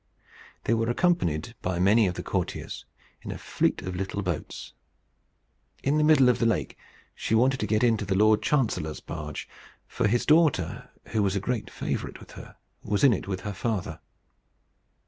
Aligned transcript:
They 0.63 0.73
were 0.73 0.89
accompanied 0.89 1.53
by 1.61 1.77
many 1.77 2.07
of 2.07 2.15
the 2.15 2.23
courtiers 2.23 2.85
in 3.21 3.29
a 3.31 3.37
fleet 3.37 3.83
of 3.83 3.95
little 3.95 4.23
boats. 4.23 4.73
In 5.83 5.99
the 5.99 6.03
middle 6.03 6.27
of 6.27 6.39
the 6.39 6.45
lake 6.47 6.75
she 7.13 7.35
wanted 7.35 7.59
to 7.59 7.67
get 7.67 7.83
into 7.83 8.03
the 8.03 8.15
lord 8.17 8.41
chancellor's 8.41 8.99
barge, 8.99 9.47
for 9.87 10.07
his 10.07 10.25
daughter, 10.25 10.89
who 11.09 11.21
was 11.21 11.35
a 11.35 11.39
great 11.39 11.69
favourite 11.69 12.19
with 12.19 12.31
her, 12.31 12.55
was 12.81 13.03
in 13.03 13.13
it 13.13 13.27
with 13.27 13.41
her 13.41 13.53
father. 13.53 13.99